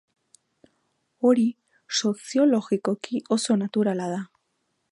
[1.27, 1.43] Hori
[1.99, 4.21] soziologikoki oso naturala da.